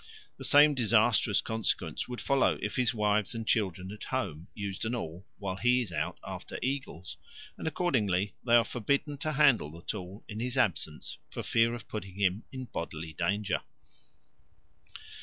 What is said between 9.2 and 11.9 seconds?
handle the tool in his absence for fear of